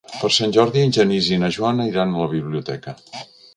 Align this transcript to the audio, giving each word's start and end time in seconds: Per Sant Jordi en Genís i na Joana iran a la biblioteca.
Per 0.11 0.29
Sant 0.37 0.55
Jordi 0.55 0.81
en 0.85 0.93
Genís 0.97 1.27
i 1.35 1.39
na 1.45 1.51
Joana 1.59 1.87
iran 1.93 2.17
a 2.17 2.25
la 2.25 2.33
biblioteca. 2.35 2.99